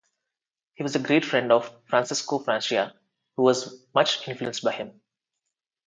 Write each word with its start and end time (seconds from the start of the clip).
He 0.73 0.81
was 0.81 0.95
a 0.95 0.99
great 0.99 1.23
friend 1.23 1.51
of 1.51 1.71
Francesco 1.85 2.39
Francia, 2.39 2.95
who 3.37 3.43
was 3.43 3.85
much 3.93 4.27
influenced 4.27 4.63
by 4.63 4.71
him. 4.71 4.99